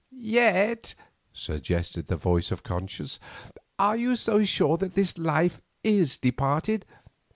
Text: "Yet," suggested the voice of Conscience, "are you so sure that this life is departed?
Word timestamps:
"Yet," 0.09 0.95
suggested 1.31 2.07
the 2.07 2.15
voice 2.15 2.49
of 2.51 2.63
Conscience, 2.63 3.19
"are 3.77 3.95
you 3.95 4.15
so 4.15 4.43
sure 4.43 4.77
that 4.77 4.95
this 4.95 5.15
life 5.19 5.61
is 5.83 6.17
departed? 6.17 6.87